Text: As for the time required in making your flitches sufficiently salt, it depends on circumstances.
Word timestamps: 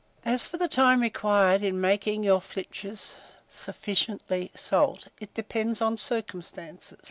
As 0.25 0.47
for 0.47 0.57
the 0.57 0.67
time 0.67 0.99
required 1.01 1.61
in 1.61 1.79
making 1.79 2.23
your 2.23 2.41
flitches 2.41 3.17
sufficiently 3.47 4.51
salt, 4.55 5.07
it 5.19 5.31
depends 5.35 5.79
on 5.79 5.95
circumstances. 5.95 6.97